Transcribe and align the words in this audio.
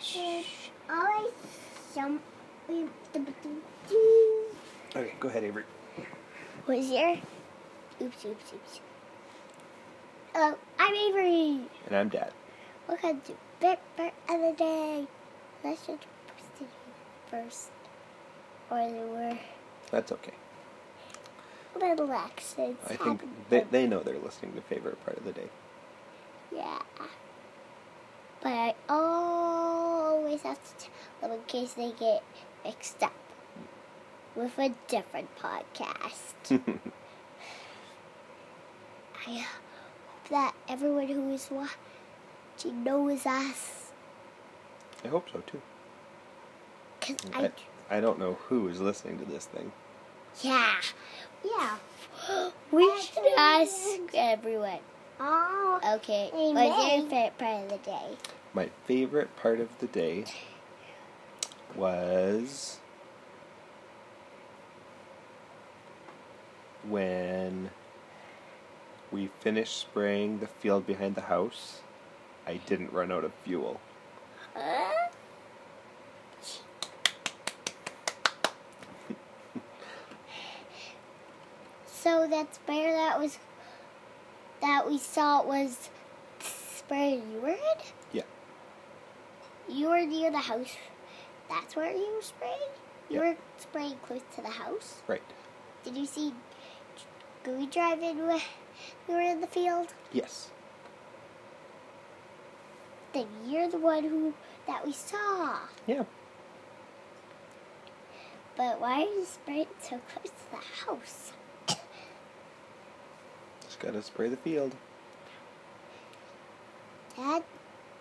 should 0.00 0.44
always 0.90 1.32
some. 1.92 2.20
Okay, 4.94 5.12
go 5.20 5.28
ahead, 5.28 5.44
Avery. 5.44 5.64
What 6.64 6.78
is 6.78 6.90
your? 6.90 7.16
Oops, 8.02 8.24
oops, 8.24 8.52
oops. 8.52 8.80
Hello, 10.34 10.56
I'm 10.78 10.94
Avery. 10.94 11.60
And 11.86 11.96
I'm 11.96 12.08
Dad. 12.08 12.32
Welcome 12.88 13.20
to 13.22 13.32
Bit 13.60 13.78
Part 13.96 14.12
of 14.28 14.40
the 14.40 14.54
Day. 14.58 15.06
Let's 15.64 15.86
just 15.86 16.02
post 16.28 16.60
it 16.60 16.68
first, 17.30 17.70
or 18.70 18.78
they 18.90 19.04
were 19.04 19.38
That's 19.90 20.12
okay. 20.12 20.34
little 21.78 22.12
accidents. 22.12 22.84
I 22.90 22.96
think 22.96 23.22
they, 23.48 23.64
they 23.70 23.86
know 23.86 24.00
they're 24.00 24.18
listening 24.18 24.54
to 24.54 24.60
favorite 24.62 25.02
part 25.04 25.18
of 25.18 25.24
the 25.24 25.32
day. 25.32 25.48
Yeah. 26.54 26.80
But 28.42 28.52
I 28.52 28.74
always 30.16 30.42
have 30.42 30.58
to 30.62 30.84
tell 30.84 31.28
them 31.28 31.38
in 31.38 31.44
case 31.46 31.74
they 31.74 31.92
get 31.92 32.22
mixed 32.64 33.02
up 33.02 33.12
with 34.34 34.58
a 34.58 34.72
different 34.88 35.28
podcast. 35.38 36.34
I 39.28 39.30
uh, 39.30 39.38
hope 39.38 40.28
that 40.30 40.54
everyone 40.68 41.08
who 41.08 41.32
is 41.32 41.48
watching 41.50 42.84
knows 42.84 43.26
us. 43.26 43.92
I 45.04 45.08
hope 45.08 45.28
so 45.32 45.42
too. 45.46 45.60
Cause 47.00 47.16
mm, 47.16 47.36
I, 47.36 47.50
I, 47.94 47.98
I 47.98 48.00
don't 48.00 48.18
know 48.18 48.34
who 48.48 48.68
is 48.68 48.80
listening 48.80 49.18
to 49.18 49.24
this 49.24 49.46
thing. 49.46 49.72
yeah, 50.42 50.76
yeah. 51.44 51.76
We 52.72 52.90
should 53.00 53.24
ask 53.38 53.98
everyone. 54.14 54.80
Oh, 55.20 55.80
Okay, 55.96 56.30
Amen. 56.34 56.54
what's 56.54 56.92
your 56.94 57.02
favorite 57.08 57.38
part 57.38 57.62
of 57.64 57.68
the 57.70 57.78
day? 57.90 58.16
My 58.56 58.70
favorite 58.86 59.36
part 59.36 59.60
of 59.60 59.68
the 59.80 59.86
day 59.86 60.24
was 61.74 62.78
when 66.88 67.68
we 69.12 69.28
finished 69.40 69.76
spraying 69.76 70.38
the 70.38 70.46
field 70.46 70.86
behind 70.86 71.16
the 71.16 71.20
house. 71.20 71.82
I 72.46 72.54
didn't 72.64 72.94
run 72.94 73.12
out 73.12 73.24
of 73.24 73.34
fuel. 73.44 73.78
So 81.86 82.26
that 82.26 82.54
sprayer 82.54 82.94
that 82.94 83.18
was 83.18 83.38
that 84.62 84.88
we 84.88 84.96
saw 84.96 85.44
was 85.44 85.90
the 86.38 86.46
sprayer 86.46 87.16
you. 87.16 87.58
You 89.68 89.88
were 89.88 90.04
near 90.06 90.30
the 90.30 90.38
house. 90.38 90.76
That's 91.48 91.76
where 91.76 91.90
you 91.92 92.14
were 92.14 92.22
spraying? 92.22 92.70
You 93.08 93.20
Yeah. 93.22 93.30
were 93.30 93.36
spraying 93.58 93.98
close 93.98 94.22
to 94.36 94.42
the 94.42 94.50
house? 94.50 95.02
Right. 95.06 95.22
Did 95.84 95.96
you 95.96 96.06
see 96.06 96.34
Gooey 97.44 97.66
drive 97.66 98.02
in 98.02 98.26
when 98.26 98.40
we 99.08 99.14
were 99.14 99.20
in 99.20 99.40
the 99.40 99.46
field? 99.46 99.94
Yes. 100.12 100.50
Then 103.12 103.28
you're 103.46 103.68
the 103.68 103.78
one 103.78 104.04
who 104.04 104.34
that 104.66 104.84
we 104.84 104.92
saw. 104.92 105.58
Yeah. 105.86 106.04
But 108.56 108.80
why 108.80 109.02
are 109.02 109.04
you 109.04 109.24
spraying 109.24 109.68
so 109.80 110.00
close 110.12 110.30
to 110.30 110.50
the 110.50 110.56
house? 110.86 111.32
Just 113.60 113.78
gotta 113.80 114.02
spray 114.02 114.28
the 114.28 114.36
field. 114.36 114.74
Dad, 117.16 117.44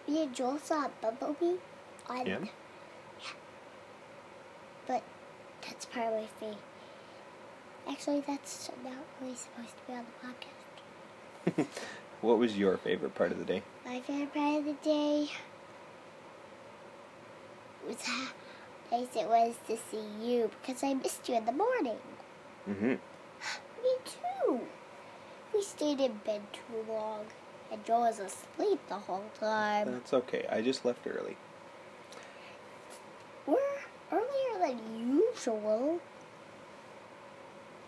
me 0.07 0.23
and 0.23 0.33
Joel 0.33 0.59
saw 0.59 0.85
a 0.85 0.89
bumblebee 1.01 1.57
on. 2.09 2.25
Yeah. 2.25 2.37
But 4.87 5.03
that's 5.61 5.85
part 5.85 6.13
of 6.13 6.21
my 6.21 6.27
favorite. 6.39 6.57
Actually, 7.89 8.23
that's 8.25 8.69
not 8.83 8.93
really 9.21 9.35
supposed 9.35 9.75
to 9.77 9.83
be 9.87 9.93
on 9.93 10.05
the 10.05 11.61
podcast. 11.61 11.67
What 12.21 12.39
was 12.39 12.57
your 12.57 12.77
favorite 12.77 13.13
part 13.13 13.31
of 13.31 13.37
the 13.37 13.45
day? 13.45 13.61
My 13.85 13.99
favorite 14.01 14.33
part 14.33 14.59
of 14.59 14.65
the 14.65 14.73
day 14.83 15.29
was 17.87 18.01
how 18.01 18.27
nice 18.91 19.15
it 19.15 19.27
was 19.27 19.53
to 19.67 19.77
see 19.77 20.03
you 20.23 20.49
because 20.59 20.83
I 20.83 20.95
missed 20.95 21.29
you 21.29 21.35
in 21.35 21.45
the 21.45 21.51
morning. 21.51 21.99
Mm-hmm. 22.67 22.93
Me 23.83 23.95
too. 24.05 24.61
We 25.53 25.61
stayed 25.61 25.99
in 25.99 26.19
bed 26.25 26.41
too 26.51 26.91
long, 26.91 27.25
and 27.71 27.83
Joel 27.85 28.01
was 28.01 28.19
asleep 28.19 28.79
the 28.87 28.95
whole 28.95 29.23
time. 29.39 29.91
That's 29.91 30.13
okay. 30.13 30.45
I 30.49 30.61
just 30.61 30.85
left 30.85 31.05
early. 31.07 31.37
We're 33.45 33.57
earlier 34.11 34.59
than 34.59 34.79
usual. 35.33 35.99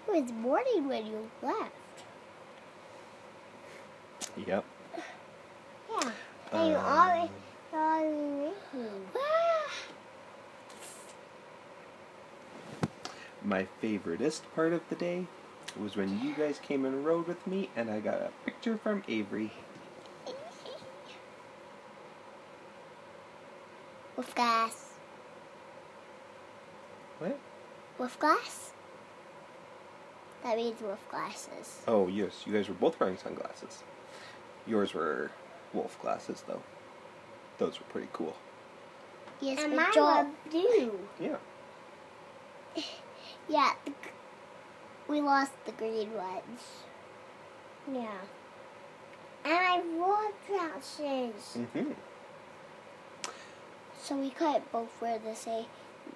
It 0.08 0.22
was 0.24 0.32
morning 0.32 0.88
when 0.88 1.06
you 1.06 1.30
left. 1.42 1.72
Yep. 4.46 4.66
Yeah. 5.90 6.12
and 6.54 6.70
you 6.70 6.76
Um, 6.76 6.86
always, 6.86 7.30
you 7.72 7.78
always. 7.78 8.54
My 13.44 13.68
favoriteest 13.82 14.42
part 14.56 14.74
of 14.74 14.82
the 14.90 14.96
day 14.96 15.26
was 15.80 15.96
when 15.96 16.20
you 16.22 16.34
guys 16.34 16.60
came 16.60 16.86
and 16.86 17.06
rode 17.06 17.28
with 17.28 17.46
me 17.48 17.70
and 17.76 17.90
I 17.90 18.00
got 18.00 18.16
a 18.22 18.32
picture 18.46 18.78
from 18.78 19.04
Avery. 19.08 19.52
With 24.28 24.36
glass. 24.36 24.92
What? 27.20 27.40
With 27.98 28.20
glass? 28.20 28.72
That 30.44 30.58
means 30.58 30.82
with 30.82 31.00
glasses. 31.10 31.82
Oh, 31.88 32.08
yes, 32.08 32.44
you 32.46 32.54
guys 32.54 32.68
were 32.68 32.76
both 32.76 33.00
wearing 33.00 33.18
sunglasses. 33.18 33.84
Yours 34.68 34.94
were 34.94 35.32
wolf 35.74 35.98
glasses, 36.02 36.44
though. 36.46 36.62
Those 37.58 37.80
were 37.80 37.86
pretty 37.88 38.10
cool. 38.14 38.36
Yes, 39.40 39.64
And 39.64 39.72
but 39.72 39.78
mine 39.82 39.94
Joel. 39.94 40.24
were 40.26 40.52
blue. 40.52 41.00
Yeah. 41.20 41.38
Yeah, 43.50 43.72
the, 43.86 43.94
we 45.08 45.22
lost 45.22 45.54
the 45.66 45.72
green 45.72 46.12
ones. 46.14 46.62
Yeah. 47.90 48.12
And 49.46 49.54
I 49.54 49.82
wore 49.96 50.32
glasses. 50.50 51.58
Mm-hmm. 51.58 51.92
So 54.07 54.16
we 54.16 54.29
couldn't 54.29 54.72
both 54.72 55.01
wear 55.01 55.19
the 55.19 55.35
same 55.35 55.66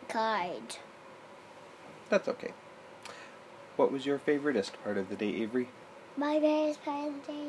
kind. 0.07 0.77
That's 2.07 2.29
okay. 2.29 2.53
What 3.75 3.91
was 3.91 4.05
your 4.05 4.17
favoriteest 4.17 4.71
part 4.81 4.97
of 4.97 5.09
the 5.09 5.17
day, 5.17 5.27
Avery? 5.41 5.67
My 6.15 6.39
favorite 6.39 6.77
part 6.85 7.09
of 7.09 7.27
the 7.27 7.33
day 7.33 7.47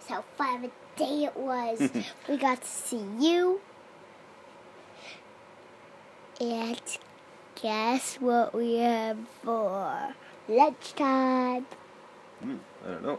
is 0.00 0.08
how 0.08 0.24
fun 0.36 0.56
of 0.56 0.64
a 0.64 0.70
day 0.98 1.26
it 1.26 1.36
was. 1.36 1.92
we 2.28 2.36
got 2.36 2.60
to 2.60 2.66
see 2.66 3.04
you. 3.20 3.60
And 6.40 6.82
guess 7.62 8.16
what 8.16 8.52
we 8.52 8.78
have 8.78 9.18
for 9.44 10.12
lunchtime? 10.48 11.66
Hmm, 12.42 12.56
I 12.84 12.88
don't 12.88 13.02
know. 13.04 13.18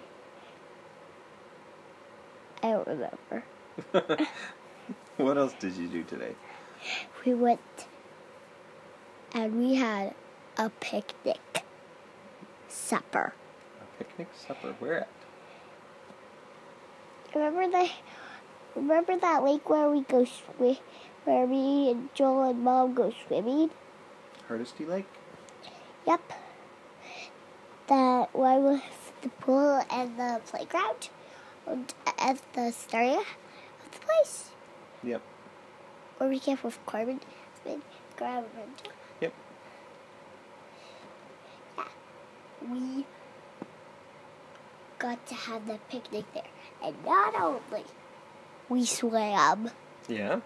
I 2.62 2.72
don't 2.72 2.88
remember. 2.88 4.28
what 5.26 5.38
else 5.38 5.54
did 5.60 5.76
you 5.76 5.88
do 5.88 6.02
today? 6.04 6.34
We 7.26 7.34
went 7.34 7.60
and 9.34 9.60
we 9.60 9.76
had 9.76 10.16
a 10.58 10.70
picnic 10.70 11.66
supper. 12.70 13.34
A 13.82 13.98
picnic 13.98 14.30
supper. 14.34 14.74
Where 14.80 15.02
at? 15.02 15.10
Remember 17.36 17.70
the 17.70 17.90
remember 18.78 19.18
that 19.20 19.44
lake 19.44 19.70
where 19.70 19.90
we 19.90 20.04
go 20.04 20.24
swim 20.24 20.78
where 21.26 21.46
me 21.46 21.92
and 21.92 22.16
Joel 22.16 22.52
and 22.52 22.64
Mom 22.64 22.94
go 22.94 23.14
swimming? 23.28 23.72
Hardesty 24.48 24.86
Lake? 24.86 25.06
Yep. 26.08 26.22
That 27.88 28.34
one 28.34 28.64
with 28.64 29.12
the 29.22 29.30
pool 29.30 29.84
and 29.92 30.18
the 30.18 30.40
playground 30.46 31.10
and 31.68 31.94
at 32.18 32.42
the 32.54 32.72
start 32.72 33.18
of 33.18 33.92
the 33.92 34.00
place. 34.00 34.52
Yep. 35.04 35.22
Where 36.18 36.30
we 36.30 36.40
came 36.40 36.58
with 36.64 36.78
Corbin, 36.86 37.22
Smith, 37.62 37.80
Graham, 38.18 38.46
and 38.62 38.82
Yep. 39.22 39.34
we 42.70 43.06
got 44.98 45.26
to 45.28 45.36
have 45.36 45.66
the 45.68 45.80
picnic 45.90 46.26
there. 46.34 46.44
And 46.84 46.96
not 47.06 47.36
only 47.36 47.86
we 48.68 48.86
swam, 48.86 49.72
Yeah? 50.08 50.42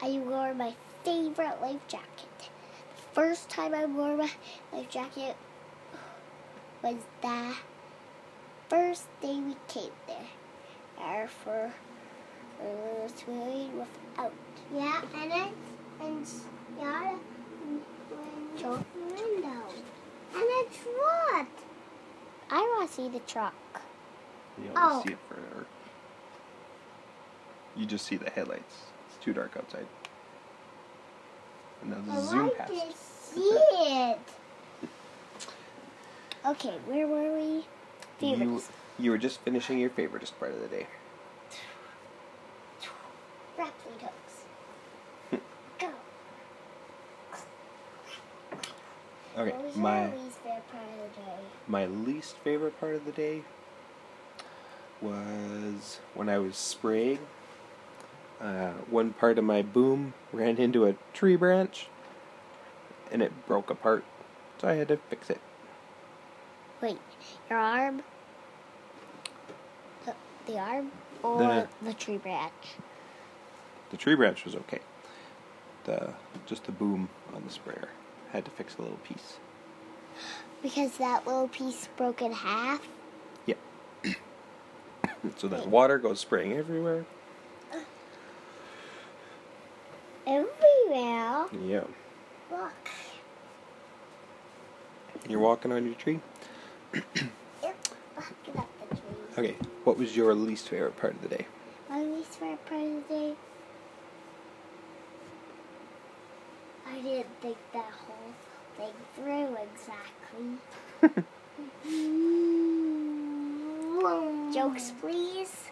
I 0.00 0.18
wore 0.18 0.54
my 0.54 0.74
favorite 1.04 1.60
life 1.60 1.86
jacket. 1.88 2.28
The 2.38 3.02
first 3.12 3.48
time 3.50 3.74
I 3.74 3.84
wore 3.84 4.16
my 4.16 4.30
life 4.72 4.88
jacket 4.88 5.36
was 6.82 6.96
the 7.20 7.54
first 8.68 9.06
day 9.20 9.40
we 9.40 9.56
came 9.68 9.92
there. 10.06 10.26
Or 11.00 11.28
for 11.28 11.72
uh, 12.60 13.08
without. 13.76 14.32
Yeah, 14.74 15.00
and 15.14 15.32
it's 15.32 15.54
and 16.00 16.26
yeah, 16.78 17.14
truck 18.58 18.84
window. 18.94 19.62
And 20.34 20.44
it's 20.44 20.78
what? 20.84 21.46
I 22.50 22.60
want 22.60 22.88
to 22.88 22.94
see 22.94 23.08
the 23.08 23.20
truck. 23.20 23.54
You 24.58 24.70
only 24.70 24.74
oh. 24.76 25.02
see 25.06 25.12
it 25.12 25.18
for. 25.28 25.66
You 27.76 27.86
just 27.86 28.06
see 28.06 28.16
the 28.16 28.30
headlights. 28.30 28.74
It's 29.08 29.24
too 29.24 29.32
dark 29.32 29.56
outside. 29.56 29.86
And 31.82 31.90
now 31.90 32.14
the 32.14 32.20
zoom 32.20 32.50
past. 32.56 32.72
To 32.72 32.80
see 33.34 33.40
it. 33.40 34.18
okay, 36.44 36.74
where 36.86 37.06
were 37.06 37.36
we? 37.36 37.64
Favorites. 38.18 38.70
You, 38.98 39.04
you 39.04 39.10
were 39.12 39.18
just 39.18 39.40
finishing 39.40 39.78
your 39.78 39.90
favorite 39.90 40.30
part 40.40 40.52
of 40.52 40.60
the 40.60 40.68
day. 40.68 40.86
Okay, 49.38 49.52
What 49.52 49.64
was 49.64 49.76
my 49.76 50.06
least 50.16 50.38
favorite 50.38 50.68
part 50.72 50.84
of 50.84 51.14
the 51.14 51.20
day? 51.20 51.36
my 51.68 51.86
least 51.86 52.36
favorite 52.38 52.80
part 52.80 52.94
of 52.96 53.04
the 53.04 53.12
day 53.12 53.42
was 55.00 56.00
when 56.14 56.28
I 56.28 56.38
was 56.38 56.56
spraying. 56.56 57.20
Uh, 58.40 58.72
one 58.90 59.12
part 59.12 59.38
of 59.38 59.44
my 59.44 59.62
boom 59.62 60.14
ran 60.32 60.56
into 60.58 60.86
a 60.86 60.94
tree 61.12 61.36
branch, 61.36 61.88
and 63.12 63.22
it 63.22 63.32
broke 63.46 63.70
apart, 63.70 64.04
so 64.60 64.68
I 64.68 64.74
had 64.74 64.88
to 64.88 64.96
fix 64.96 65.28
it. 65.30 65.40
Wait, 66.80 66.98
your 67.50 67.58
arm? 67.58 68.02
The, 70.04 70.14
the 70.46 70.58
arm? 70.58 70.92
Or 71.22 71.38
The- 71.38 71.68
the, 71.82 71.94
tree 71.94 72.16
branch? 72.16 72.52
The 73.90 73.96
tree 73.96 74.14
branch 74.14 74.44
was 74.44 74.54
okay. 74.54 74.80
The 75.84 76.14
just 76.46 76.64
the 76.64 76.72
boom 76.72 77.08
on 77.34 77.42
the 77.44 77.50
sprayer 77.50 77.88
had 78.32 78.44
to 78.44 78.50
fix 78.50 78.76
a 78.78 78.82
little 78.82 78.98
piece. 78.98 79.38
Because 80.62 80.96
that 80.98 81.26
little 81.26 81.48
piece 81.48 81.88
broke 81.96 82.22
in 82.22 82.32
half? 82.32 82.80
Yeah. 83.46 83.54
so 85.36 85.48
that 85.48 85.68
water 85.68 85.98
goes 85.98 86.20
spraying 86.20 86.52
everywhere. 86.52 87.04
Everywhere. 90.26 91.46
Yeah. 91.64 91.84
Look. 92.50 92.90
You're 95.28 95.40
walking 95.40 95.72
on 95.72 95.86
your 95.86 95.94
tree. 95.94 96.20
Yep. 97.62 97.88
Get 98.44 98.56
up 98.56 98.68
the 98.88 98.96
tree. 98.96 99.04
Okay. 99.38 99.56
What 99.84 99.98
was 99.98 100.16
your 100.16 100.34
least 100.34 100.68
favorite 100.68 100.96
part 100.96 101.14
of 101.14 101.22
the 101.22 101.28
day? 101.28 101.46
My 101.88 102.02
least 102.02 102.38
favorite 102.38 102.64
part 102.66 102.82
of 102.82 103.08
the 103.08 103.14
day. 103.14 103.34
I 106.98 107.00
didn't 107.00 107.40
think 107.40 107.56
that 107.72 107.92
whole 108.06 108.34
thing 108.76 108.92
through 109.14 109.56
exactly. 109.62 111.24
Mm-hmm. 114.00 114.52
Jokes, 114.52 114.92
please. 115.00 115.70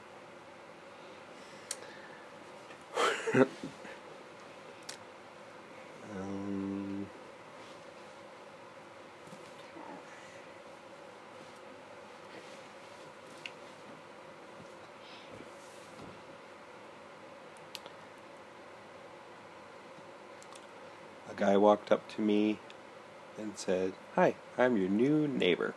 Guy 21.36 21.56
walked 21.56 21.92
up 21.92 22.08
to 22.14 22.20
me 22.20 22.58
and 23.38 23.52
said, 23.56 23.92
Hi, 24.14 24.34
I'm 24.56 24.76
your 24.76 24.88
new 24.88 25.28
neighbor. 25.28 25.74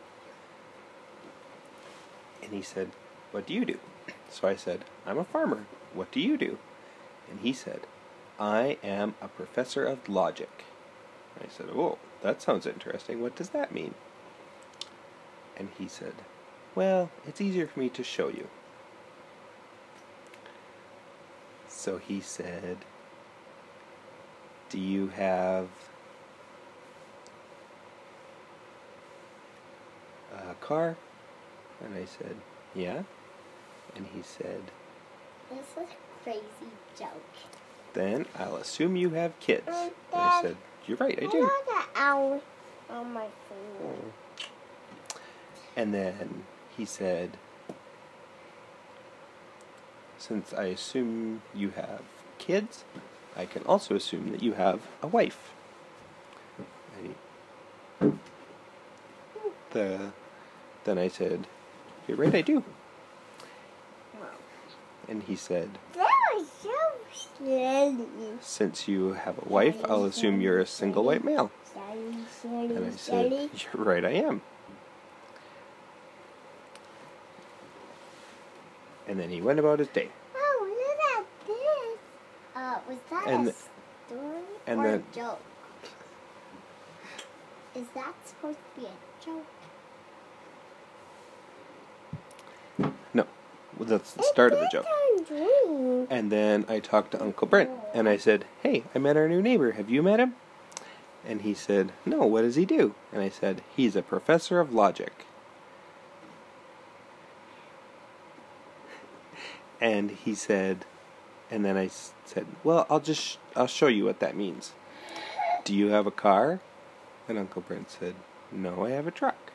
And 2.42 2.52
he 2.52 2.62
said, 2.62 2.90
What 3.30 3.46
do 3.46 3.54
you 3.54 3.64
do? 3.64 3.78
So 4.30 4.48
I 4.48 4.56
said, 4.56 4.84
I'm 5.06 5.18
a 5.18 5.24
farmer. 5.24 5.64
What 5.92 6.10
do 6.12 6.20
you 6.20 6.36
do? 6.36 6.58
And 7.30 7.40
he 7.40 7.52
said, 7.52 7.80
I 8.38 8.78
am 8.82 9.14
a 9.20 9.28
professor 9.28 9.84
of 9.84 10.08
logic. 10.08 10.64
I 11.42 11.48
said, 11.48 11.66
Oh, 11.74 11.98
that 12.22 12.42
sounds 12.42 12.66
interesting. 12.66 13.20
What 13.20 13.36
does 13.36 13.50
that 13.50 13.72
mean? 13.72 13.94
And 15.56 15.68
he 15.78 15.88
said, 15.88 16.14
Well, 16.74 17.10
it's 17.26 17.40
easier 17.40 17.66
for 17.66 17.80
me 17.80 17.88
to 17.90 18.02
show 18.02 18.28
you. 18.28 18.48
So 21.68 21.98
he 21.98 22.20
said, 22.20 22.78
Do 24.70 24.78
you 24.78 25.08
have 25.08 25.68
a 30.32 30.54
car? 30.60 30.96
And 31.84 31.94
I 31.96 32.04
said, 32.04 32.36
Yeah. 32.74 33.02
And 33.96 34.06
he 34.14 34.22
said, 34.22 34.62
This 35.50 35.58
is 35.60 35.90
a 35.90 36.22
crazy 36.22 36.40
joke. 36.98 37.10
Then 37.92 38.26
I'll 38.38 38.56
assume 38.56 38.94
you 38.96 39.10
have 39.10 39.38
kids. 39.40 39.64
Oh, 39.68 39.92
and 40.12 40.22
I 40.22 40.42
said, 40.42 40.56
You're 40.86 40.98
right, 40.98 41.18
I 41.20 41.26
I 41.26 41.30
do. 41.30 41.50
the 41.66 41.82
owl 41.96 42.40
on 42.88 43.12
my 43.12 43.26
finger. 43.48 43.94
And 45.76 45.92
then 45.92 46.44
he 46.76 46.84
said, 46.84 47.36
Since 50.18 50.52
I 50.52 50.64
assume 50.64 51.42
you 51.54 51.70
have 51.70 52.02
kids, 52.38 52.84
I 53.36 53.46
can 53.46 53.62
also 53.64 53.94
assume 53.94 54.32
that 54.32 54.42
you 54.42 54.54
have 54.54 54.80
a 55.02 55.06
wife. 55.06 55.52
The, 59.70 60.10
then 60.84 60.98
I 60.98 61.08
said, 61.08 61.46
You're 62.08 62.16
right, 62.16 62.34
I 62.34 62.40
do. 62.40 62.64
And 65.08 65.22
he 65.22 65.36
said. 65.36 65.78
Since 68.40 68.88
you 68.88 69.12
have 69.12 69.38
a 69.38 69.48
wife, 69.48 69.76
I'll 69.88 70.04
assume 70.04 70.40
you're 70.40 70.58
a 70.58 70.66
single 70.66 71.04
white 71.04 71.24
male. 71.24 71.50
And 72.44 72.86
I 72.86 72.90
said. 72.90 73.30
You're 73.32 73.84
right, 73.84 74.04
I 74.04 74.10
am. 74.10 74.42
And 79.06 79.18
then 79.18 79.30
he 79.30 79.40
went 79.40 79.58
about 79.58 79.78
his 79.78 79.88
day. 79.88 80.08
Oh, 80.36 80.68
look 80.68 81.18
at 81.18 81.26
this. 81.46 81.98
Uh, 82.54 82.79
was 82.90 82.98
that 83.10 83.26
And- 83.28 83.48
a 83.48 83.52
story 83.52 84.42
and 84.66 84.80
or 84.80 84.82
then- 84.82 85.04
a 85.12 85.14
joke? 85.14 85.40
Is 87.76 87.86
that 87.94 88.14
supposed 88.26 88.58
to 88.74 88.80
be 88.80 88.86
a 88.88 89.24
joke? 89.24 89.46
No, 93.14 93.26
well, 93.78 93.88
that's 93.88 94.12
the 94.14 94.24
start 94.24 94.52
of 94.52 94.58
the 94.58 94.68
joke. 94.72 94.86
It's 94.88 95.30
a 95.30 95.34
dream. 95.34 96.06
And 96.10 96.32
then 96.32 96.64
I 96.68 96.80
talked 96.80 97.12
to 97.12 97.22
Uncle 97.22 97.46
Brent 97.46 97.70
and 97.94 98.08
I 98.08 98.16
said, 98.16 98.44
Hey, 98.62 98.82
I 98.92 98.98
met 98.98 99.16
our 99.16 99.28
new 99.28 99.40
neighbor. 99.40 99.72
Have 99.72 99.88
you 99.88 100.02
met 100.02 100.18
him? 100.18 100.34
And 101.24 101.42
he 101.42 101.54
said, 101.54 101.92
No, 102.04 102.26
what 102.26 102.42
does 102.42 102.56
he 102.56 102.64
do? 102.64 102.94
And 103.12 103.22
I 103.22 103.28
said, 103.28 103.62
He's 103.76 103.94
a 103.94 104.02
professor 104.02 104.58
of 104.58 104.74
logic. 104.74 105.26
And 109.80 110.10
he 110.10 110.34
said, 110.34 110.84
and 111.50 111.64
then 111.64 111.76
I 111.76 111.90
said, 112.24 112.46
Well, 112.64 112.86
I'll 112.88 113.00
just, 113.00 113.38
I'll 113.56 113.66
show 113.66 113.88
you 113.88 114.04
what 114.04 114.20
that 114.20 114.36
means. 114.36 114.72
Do 115.64 115.74
you 115.74 115.88
have 115.88 116.06
a 116.06 116.10
car? 116.10 116.60
And 117.28 117.38
Uncle 117.38 117.62
Brent 117.62 117.90
said, 117.90 118.14
No, 118.50 118.84
I 118.84 118.90
have 118.90 119.06
a 119.06 119.10
truck. 119.12 119.52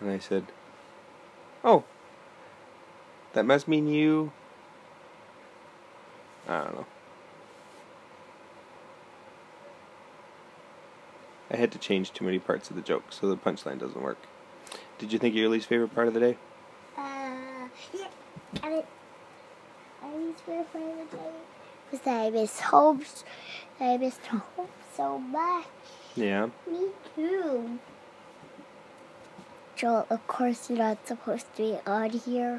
And 0.00 0.10
I 0.10 0.18
said, 0.18 0.46
Oh, 1.64 1.84
that 3.32 3.44
must 3.44 3.68
mean 3.68 3.88
you 3.88 4.32
I 6.48 6.64
don't 6.64 6.74
know. 6.74 6.86
I 11.50 11.56
had 11.56 11.70
to 11.72 11.78
change 11.78 12.12
too 12.12 12.24
many 12.24 12.38
parts 12.38 12.70
of 12.70 12.76
the 12.76 12.82
joke, 12.82 13.04
so 13.10 13.28
the 13.28 13.36
punchline 13.36 13.78
doesn't 13.78 14.02
work. 14.02 14.18
Did 14.98 15.12
you 15.12 15.18
think 15.18 15.34
of 15.34 15.38
your 15.38 15.50
least 15.50 15.66
favorite 15.66 15.94
part 15.94 16.08
of 16.08 16.14
the 16.14 16.20
day? 16.20 16.36
Uh, 16.96 17.68
yeah. 17.94 18.08
I 18.62 18.68
mean, 18.70 18.82
my 20.46 20.56
least 20.56 20.70
favorite 20.72 21.00
of 21.02 21.10
the 21.10 21.16
day 21.16 21.32
was 21.90 22.00
I 22.06 22.30
missed 22.30 22.60
home. 22.60 23.02
I 23.80 23.96
missed 23.96 24.26
home 24.26 24.68
so 24.96 25.18
much. 25.18 25.66
Yeah. 26.16 26.48
Me 26.70 26.88
too. 27.14 27.78
Joel, 29.76 30.06
of 30.10 30.26
course 30.26 30.68
you're 30.68 30.78
not 30.78 31.06
supposed 31.06 31.54
to 31.56 31.62
be 31.62 31.78
on 31.86 32.10
here. 32.10 32.58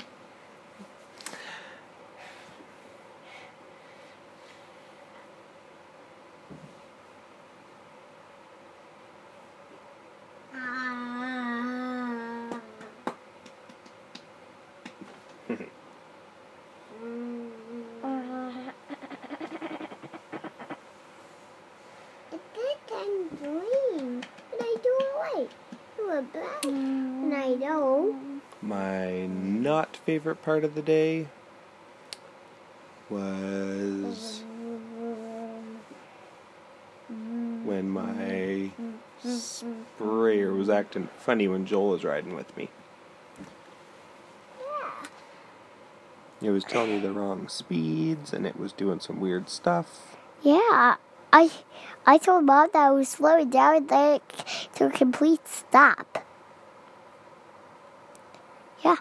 Ah. 10.54 11.00
It 22.32 22.42
did 22.54 22.78
can 22.88 23.40
dream, 26.22 27.32
and 27.32 27.34
I 27.34 27.56
do 27.56 27.56
it 27.56 27.64
right. 27.64 27.64
You 27.64 27.64
were 27.64 27.64
black, 27.64 28.04
and 28.04 28.14
I. 28.34 28.56
My 28.62 29.26
not 29.28 29.98
favorite 29.98 30.42
part 30.42 30.64
of 30.64 30.76
the 30.76 30.82
day 30.82 31.28
was 33.10 34.44
when 37.64 37.90
my 37.90 38.72
sprayer 39.24 40.54
was 40.54 40.70
acting 40.70 41.10
funny 41.18 41.48
when 41.48 41.66
Joel 41.66 41.90
was 41.92 42.04
riding 42.04 42.36
with 42.36 42.56
me. 42.58 42.70
It 46.42 46.52
was 46.52 46.64
telling 46.64 46.92
me 46.92 47.00
the 47.00 47.12
wrong 47.12 47.50
speeds 47.50 48.34
and 48.34 48.48
it 48.48 48.58
was 48.58 48.72
doing 48.72 49.00
some 49.00 49.20
weird 49.20 49.50
stuff. 49.50 50.16
Yeah, 50.42 50.96
I 51.32 51.52
I 52.06 52.18
told 52.18 52.46
mom 52.46 52.70
that 52.74 52.88
I 52.88 52.92
was 52.92 53.10
slowing 53.10 53.50
down 53.50 53.88
like 53.88 54.74
to 54.76 54.88
a 54.88 54.90
complete 54.90 55.48
stop. 55.48 56.26
Yeah, 58.84 58.96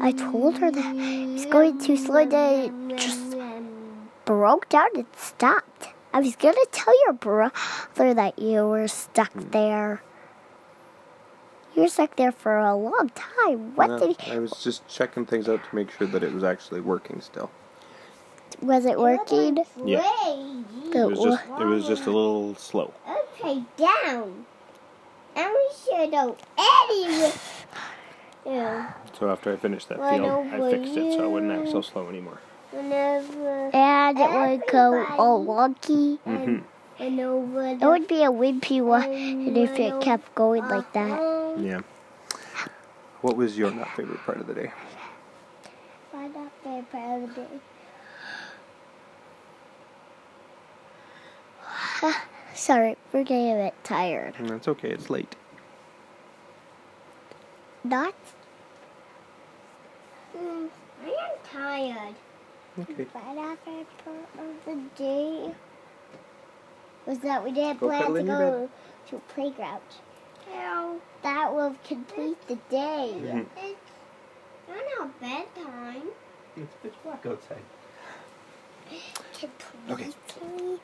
I 0.00 0.12
told 0.12 0.58
her 0.58 0.70
that 0.70 0.84
I 0.84 1.26
was 1.32 1.46
going 1.46 1.78
to 1.78 1.96
slow 1.96 2.26
down 2.26 2.90
it 2.90 2.98
just 2.98 3.36
broke 4.24 4.68
down 4.68 4.88
and 4.94 5.06
stopped. 5.16 5.88
I 6.12 6.20
was 6.20 6.36
gonna 6.36 6.56
tell 6.72 6.94
your 7.04 7.14
brother 7.14 8.14
that 8.14 8.38
you 8.38 8.66
were 8.66 8.88
stuck 8.88 9.32
mm. 9.32 9.50
there. 9.52 10.02
You 11.74 11.82
were 11.82 11.88
stuck 11.88 12.16
there 12.16 12.32
for 12.32 12.58
a 12.58 12.74
long 12.74 13.10
time. 13.14 13.76
What 13.76 13.88
Well, 13.88 13.98
did 14.00 14.20
he, 14.20 14.32
I 14.32 14.38
was 14.38 14.52
just 14.62 14.86
checking 14.88 15.24
things 15.24 15.48
out 15.48 15.62
to 15.64 15.74
make 15.74 15.90
sure 15.90 16.06
that 16.06 16.22
it 16.22 16.34
was 16.34 16.44
actually 16.44 16.80
working 16.80 17.20
still. 17.20 17.50
Was 18.60 18.84
it 18.84 18.98
working? 18.98 19.58
Yeah. 19.84 20.00
Crazy. 20.00 20.90
The 20.92 21.02
It 21.02 21.06
was 21.08 21.20
just 21.20 21.42
it 21.60 21.64
was 21.64 21.86
just 21.86 22.02
a 22.02 22.10
little 22.10 22.54
slow. 22.56 22.92
Okay, 23.40 23.62
down. 23.76 24.46
And 25.36 25.50
we 25.50 25.70
should 25.84 26.10
know 26.10 26.36
anyway. 26.58 27.32
Yeah. 28.46 28.92
So 29.18 29.30
after 29.30 29.52
I 29.52 29.56
finished 29.56 29.88
that 29.88 29.98
field, 29.98 30.26
I 30.26 30.58
over 30.58 30.70
fixed 30.70 30.96
it 30.96 31.12
so 31.12 31.24
it 31.24 31.30
wouldn't 31.30 31.52
act 31.52 31.68
so 31.70 31.82
slow 31.82 32.08
anymore. 32.08 32.40
Whenever 32.70 33.70
and 33.74 34.18
it 34.18 34.30
would 34.30 34.66
go 34.70 35.04
all 35.18 35.44
wonky. 35.44 36.18
hmm 36.20 36.58
and 37.00 37.20
over 37.20 37.66
It 37.66 37.80
would 37.80 38.08
be 38.08 38.24
a 38.24 38.30
wimpy 38.30 38.82
one 38.82 39.04
and 39.04 39.56
if 39.56 39.78
it 39.78 40.00
kept 40.00 40.34
going 40.34 40.66
like 40.68 40.92
that. 40.92 41.58
Yeah. 41.58 41.80
What 43.20 43.36
was 43.36 43.56
your 43.58 43.70
not 43.70 43.94
favorite 43.96 44.20
part 44.24 44.38
of 44.38 44.46
the 44.46 44.54
day? 44.54 44.72
I'm 46.14 46.32
not 46.32 46.52
very 46.64 46.82
proud 46.82 47.22
of 47.22 47.38
it. 47.38 47.60
Sorry, 52.54 52.96
we're 53.12 53.24
getting 53.24 53.52
a 53.52 53.64
bit 53.64 53.74
tired. 53.84 54.34
And 54.38 54.48
That's 54.48 54.68
okay. 54.68 54.90
It's 54.90 55.08
late. 55.10 55.36
Not? 57.84 58.14
Mm, 60.36 60.68
I 61.04 61.08
am 61.08 61.38
tired. 61.44 62.14
Okay. 62.80 63.06
My 63.14 63.32
not 63.34 63.58
favorite 63.64 63.86
part 64.04 64.46
of 64.46 64.64
the 64.64 64.82
day 64.96 65.54
was 67.06 67.18
that 67.20 67.42
we 67.42 67.52
didn't 67.52 67.80
Go 67.80 67.88
plan 67.88 68.14
to 68.14 68.22
go 68.22 68.70
to 69.08 69.16
a 69.16 69.20
playground. 69.20 69.80
Hell, 70.52 71.00
That 71.22 71.54
will 71.54 71.74
complete 71.84 72.40
the 72.48 72.56
day. 72.70 73.14
Mhm. 73.16 73.46
it's 73.56 73.78
not 74.98 75.20
bedtime. 75.20 76.08
It's 76.56 76.74
pitch 76.82 76.94
black 77.02 77.24
outside. 77.26 77.62
Completely. 79.32 80.80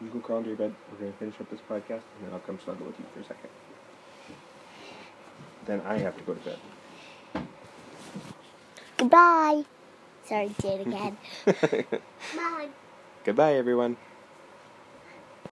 You 0.00 0.08
go 0.08 0.20
crawl 0.20 0.38
into 0.38 0.50
your 0.50 0.58
bed. 0.58 0.74
We're 0.92 0.98
gonna 0.98 1.12
finish 1.18 1.34
up 1.40 1.50
this 1.50 1.60
podcast, 1.68 2.02
and 2.18 2.26
then 2.26 2.32
I'll 2.32 2.40
come 2.40 2.58
snuggle 2.62 2.86
with 2.86 2.98
you 2.98 3.06
for 3.14 3.20
a 3.20 3.24
second. 3.24 3.50
Then 5.66 5.80
I 5.86 5.98
have 5.98 6.16
to 6.16 6.22
go 6.22 6.34
to 6.34 6.40
bed. 6.40 6.58
Goodbye. 8.96 9.64
Sorry, 10.24 10.50
did 10.58 10.80
it 10.80 10.86
again. 10.88 11.16
Bye. 12.36 12.68
Goodbye, 13.24 13.54
everyone. 13.54 13.96